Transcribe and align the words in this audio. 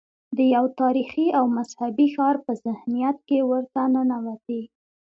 د 0.37 0.39
یو 0.55 0.65
تاریخي 0.81 1.27
او 1.37 1.45
مذهبي 1.57 2.07
ښار 2.15 2.35
په 2.45 2.51
ذهنیت 2.63 3.17
کې 3.27 3.37
ورته 3.51 3.81
ننوتي. 3.93 4.61